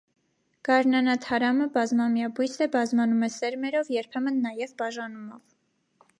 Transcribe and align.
Գարնանաթարամը 0.69 1.67
բազմամյա 1.75 2.31
բույս 2.39 2.57
է, 2.67 2.69
բազմանում 2.77 3.29
է 3.29 3.33
սերմերով, 3.35 3.93
երբեմն 3.99 4.43
նաև 4.49 4.77
բաժանումով։ 4.83 5.47